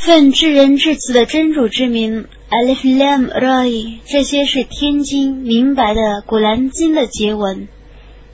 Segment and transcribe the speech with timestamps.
[0.00, 7.68] 奉至仁至慈的真主之名，Alif Lam Ra，这些是天经明白的《古兰经》的结文。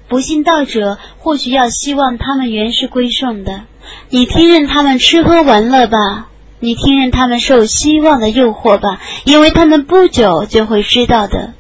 [0.07, 3.63] 不信道者或许要希望他们原是归顺的。
[4.11, 6.29] 你听任他们吃喝玩乐吧，
[6.61, 11.55] 你听任他们受希望的诱惑吧，因为他们不久就会知道的。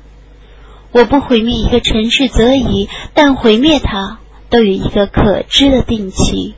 [0.92, 4.20] 我不毁灭一个城市则已，但毁灭它
[4.50, 6.54] 都有一个可知的定期。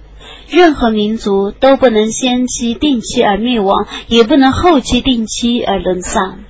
[0.50, 6.40] 任何民族都不能先期定期而灭亡，也不能后期定期而沦丧。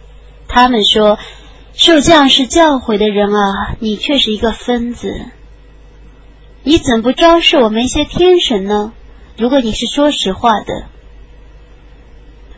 [0.47, 1.19] 他们说
[1.75, 5.13] ：“受将士教诲的人啊，你却是一个疯子。
[6.63, 8.93] 你怎不昭示我们一些天神呢？
[9.37, 10.85] 如果你是说实话的，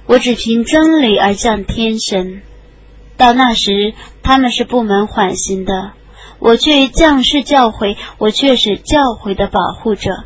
[0.07, 2.43] 我只凭真理而降天神。
[3.17, 5.93] 到那时，他们是不门缓刑的。
[6.39, 10.25] 我却将士教诲，我却是教诲的保护者。”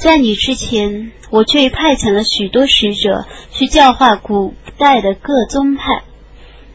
[0.00, 6.04] 在你之前，我却派遣了许多使者去教化古代的各宗派，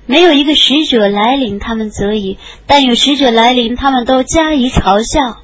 [0.06, 2.38] 没有一个使者来临他们则已，
[2.68, 5.42] 但有使者来临，他们都加以嘲笑。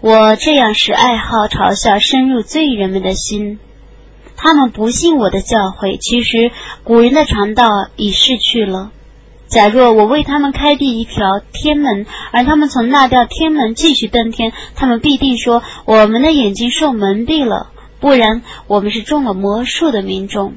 [0.00, 3.60] 我这样使爱好嘲笑深入罪人们的心，
[4.36, 5.96] 他们不信我的教诲。
[6.00, 6.50] 其实
[6.82, 8.90] 古人的肠道已逝去了。
[9.54, 20.54] 假若我为他们开辟一条天门，而他们从那条天门继续登天，他们必定说我们的眼睛受蒙蔽了，不然我们是中了魔术的民众。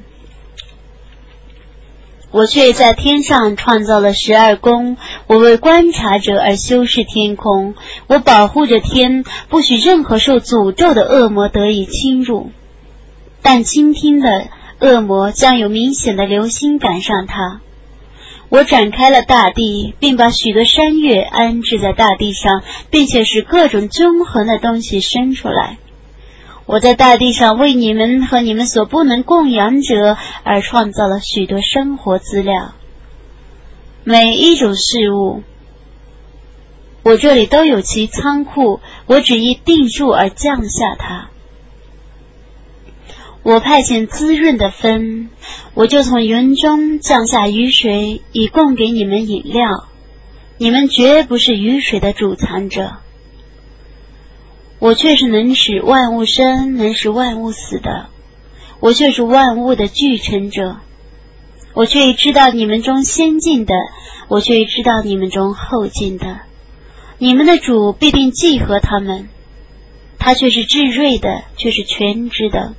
[2.31, 7.75] 我却在天上创造了十二宫，我为观察者而修饰天空，
[8.07, 12.49] 我保护着天，不许任何受诅咒的恶魔得以侵入。
[13.43, 14.47] 但倾听的
[14.79, 17.61] 恶魔将有明显的流星赶上他。
[18.49, 25.77] 我展开了大地，并把许多山岳安置在大地上，并且使各种均衡的东西生出来。
[26.65, 32.73] 我在大地上为你们和你们所不能供养者而创造了许多生活资料。
[34.03, 35.43] 每一种事物，
[37.03, 41.29] 我这里都有其仓库，我只依定数而降下它。
[43.47, 45.29] 我派遣滋润的风，
[45.73, 49.87] 我就从云中降下雨水，以供给你们饮料。
[50.57, 52.97] 你们绝不是雨水的主藏者，
[54.79, 58.07] 我却是能使万物生、能使万物死的。
[58.81, 60.79] 我却是万物的聚成者。
[61.73, 63.73] 我却知道你们中先进的，
[64.27, 66.41] 我却知道你们中后进的。
[67.17, 69.29] 你们的主必定记合他们，
[70.19, 72.73] 他却是至睿的，却是全知的。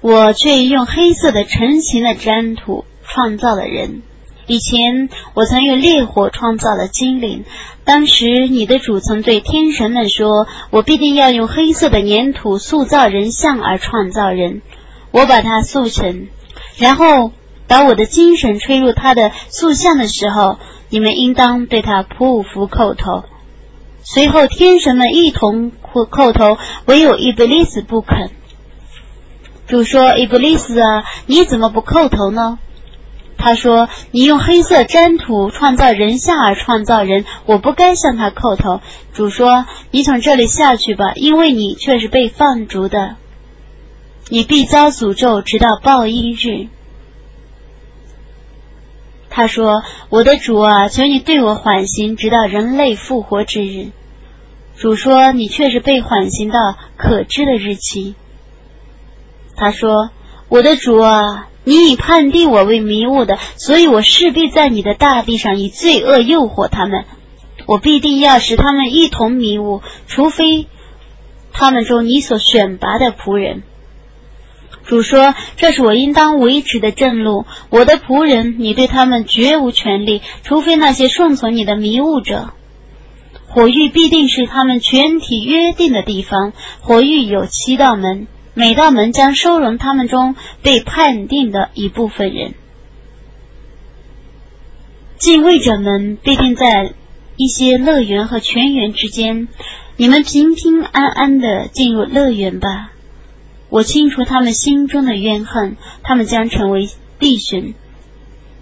[0.00, 4.02] 我却用黑色的成型的粘土创造了人。
[4.46, 7.44] 以前我曾用烈火创造了精灵。
[7.84, 14.62] 当时你的主曾对天神们说：“我必定要用黑色的粘土塑造人像而创造人。”
[15.12, 16.28] 我把它塑成，
[16.78, 17.32] 然后
[17.66, 23.24] 把我的精神吹入他的塑像的时候，你们应当对他匍匐叩头。
[24.02, 28.30] 随后天神们一同叩叩头，唯有伊布利斯不肯。
[29.70, 32.58] 主说：“伊布利斯啊，你怎么不叩头呢？”
[33.38, 38.80] 他说：“你用黑色粘土创造人像而创造人，我不该向他叩头。”
[39.14, 43.14] 主说：“你从这里下去吧，因为你却是被放逐的，
[44.28, 46.66] 你必遭诅咒，直到报应日。”
[49.30, 53.90] 他说：“我的主啊，求你对我缓刑，直到人类复活之日。”
[54.76, 56.58] 主说：“你却是被缓刑到
[56.96, 58.16] 可知的日期。”
[59.60, 60.10] 他说
[60.48, 67.04] ：“我的主啊，你已判定我为迷雾的，所以我势必在你的大地上以罪恶诱惑他们。
[67.66, 70.66] 我必定要使他们一同迷雾，除非
[71.52, 73.62] 他们中你所选拔的仆人。”
[74.86, 77.44] 主说：“这是我应当维持的正路。
[77.68, 82.54] 我的仆人，你对他们绝无权利，除非那些顺从你的迷雾者。
[83.46, 86.54] 火域必定是他们全体约定的地方。
[86.80, 92.54] 火域有七道门。”每道门将收容他们中被判定的一部分人。
[95.18, 96.92] 敬畏者们必定在
[97.36, 99.48] 一些乐园和泉源之间。
[99.96, 102.92] 你们平平安安的进入乐园吧。
[103.68, 106.88] 我清除他们心中的怨恨，他们将成为
[107.18, 107.74] 弟兄，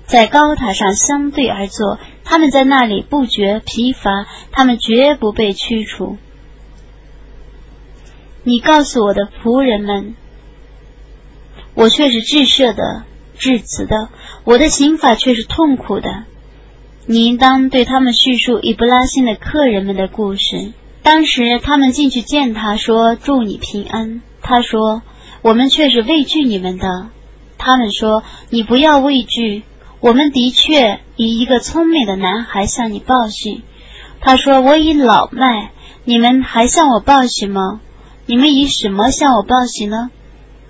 [0.04, 1.98] 在高塔上相对而坐。
[2.24, 6.18] 他们在那里不觉疲乏，他们绝不被驱除。
[8.44, 10.14] 你告诉我的仆人们，
[11.74, 13.04] 我却是至赦的、
[13.36, 14.08] 至慈的，
[14.44, 16.24] 我的刑法却是痛苦的。
[17.06, 20.72] 你应当对他们叙述伊布拉辛的客人们的故事。
[21.02, 25.02] 当时他们进去见他说：“祝你平安。”他说
[25.40, 27.08] ：“我们却是畏惧你们的。
[27.56, 29.62] 他们说：“你不要畏惧，
[30.00, 33.62] 我们的确以一个聪明的男孩向你报喜。”
[34.20, 35.70] 他说：“我已老迈，
[36.04, 37.80] 你们还向我报喜吗？
[38.28, 40.10] 你们以什么向我报喜呢？”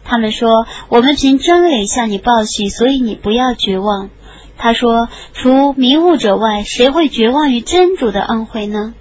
[0.04, 4.08] 他们说：“我们凭真理向你报喜，所以你不要绝望。”
[4.56, 8.94] 他说：“除迷雾者外，谁会绝望于真主的恩惠呢？”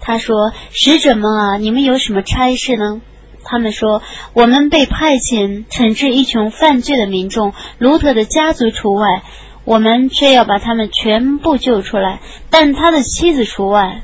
[0.00, 3.00] 他说：“使者们啊，你们有什么差事呢？”
[3.42, 4.02] 他们说
[4.34, 9.22] ：“我们被派遣惩治一群犯罪的民众，卢特的家族除外，
[9.64, 12.20] 我们却要把他们全部救出来，
[12.50, 14.02] 但他的妻子除外。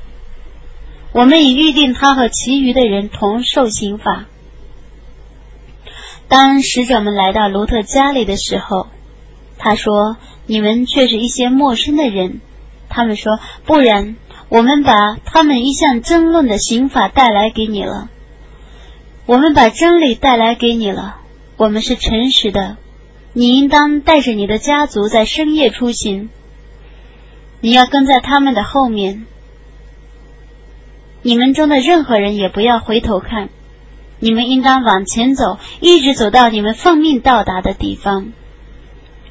[1.17, 4.27] 我们已预定他和其余的人同受刑罚。”
[6.29, 8.89] 当使者们来到卢特家里的时候，
[9.57, 12.43] 他说：“你们却是一些陌生的人。”
[12.91, 14.17] 他们说：“不然，
[14.51, 18.11] 我们把他们一向争论的刑法带来给你了。
[19.25, 21.17] 我们把真理带来给你了。
[21.57, 22.77] 我们是诚实的。
[23.33, 26.29] 你应当带着你的家族在深夜出行。
[27.63, 29.25] 你要跟在他们的后面。
[31.27, 33.49] 你们中的任何人也不要回头看。”
[34.21, 38.33] 你们应当往前走，一直走到你们奉命到达的地方。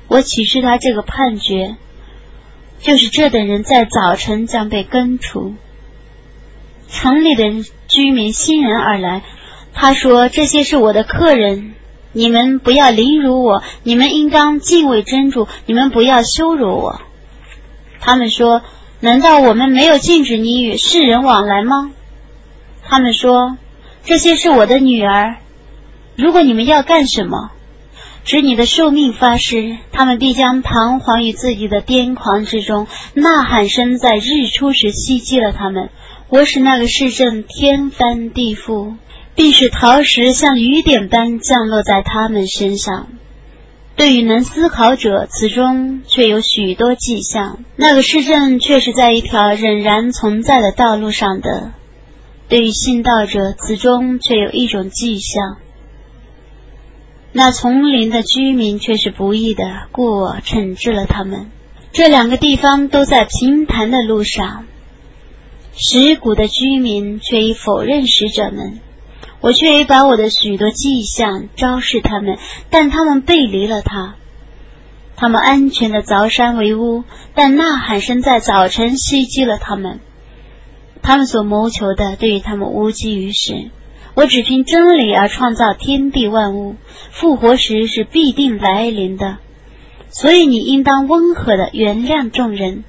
[0.09, 1.77] 我启示他这个判决，
[2.80, 5.56] 就是这等人在早晨将被根除。
[6.89, 7.45] 城里的
[7.88, 9.24] 居民欣然而来。
[9.74, 11.74] 他说：“这些是我的客人，
[12.12, 17.01] 你们不要凌辱我，你们应当敬畏真主，你们不要羞辱我。”
[18.01, 18.62] 他们说
[19.00, 21.92] ：“难道我们没有禁止你与世人往来吗？”
[22.83, 23.57] 他们说。
[24.07, 25.38] 这些是我的女儿。
[26.15, 27.50] 如果你们要干什么，
[28.24, 32.86] 指你的寿命发誓，他们必将彷徨于自己的癫狂之中。
[33.15, 35.89] 呐喊声在日出时袭击了他们。
[36.30, 38.97] 我使那个市镇天翻地覆，
[39.33, 43.07] 并使陶石像雨点般降落在他们身上。
[43.95, 47.59] 对于能思考者，此中却有许多迹象。
[47.77, 51.71] 那个市镇却是在一条仍然存在的道路上的。
[52.50, 55.57] 对于信道者，此中却有一种迹象。
[57.31, 61.50] 那丛林的居民却是不义的，故我惩治了他们。
[61.92, 64.65] 这两个地方都在平坦的路上。
[65.77, 68.80] 石谷的居民却已否认使者们，
[69.41, 72.37] 我却已把我的许多迹象昭示他们，
[72.69, 74.15] 但他们背离了他。
[75.15, 77.03] 他们安全的凿山为屋，
[77.35, 79.99] 但呐喊声在早晨袭击了他们。
[81.01, 83.69] 他们所谋求的，对于他们无济于事。
[84.15, 86.75] 我只凭真理而创造天地万物，
[87.11, 89.37] 复活时是必定来临的。
[90.09, 92.83] 所以你应当温和的原谅众人。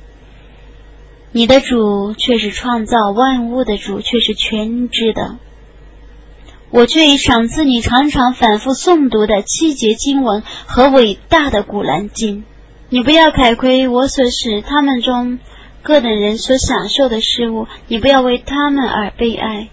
[1.33, 5.37] 你的主却是创造万物的主，却是全知的。
[6.77, 12.45] 我却已赏赐你常常反复诵读的七节经文和伟大的古兰经。
[12.91, 15.39] 你不要凯亏我所使他们中。
[15.83, 19.71] 各等人所享受的事物，你不要为他们而悲哀。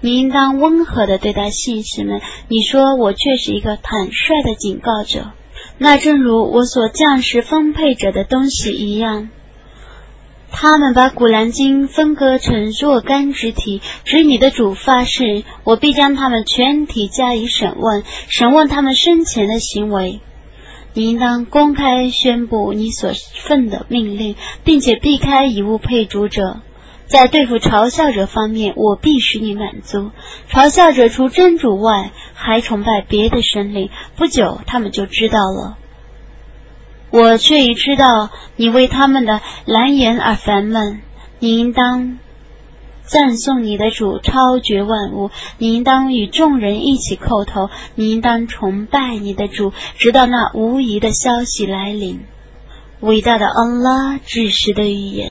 [0.00, 2.20] 你应当温和的对待信士们。
[2.48, 5.32] 你说我却是一个坦率的警告者，
[5.78, 9.30] 那正如我所降世分配者的东西一样。
[10.56, 20.20] 他们把古兰经分割成若干肢体，指你的主发誓，我必将他们全体加以审问，审问他们生前的行为。
[20.92, 26.60] 你应当公开宣布你所奉的命令，并且避开以物配主者。
[27.06, 30.12] 在对付嘲笑者方面，我必使你满足。
[30.48, 33.90] 嘲笑者除真主外，还崇拜别的神灵。
[34.16, 35.78] 不久，他们就知道了。
[37.14, 41.00] 我却已知道你为他们的蓝颜而烦闷。
[41.38, 42.18] 你应当。
[43.06, 52.22] 赞颂你的主超绝万物，你应当与众人一起叩头，你应当崇拜你的主，直到那无疑的消息来临。
[53.00, 55.22] 伟大的安拉，至实的语言。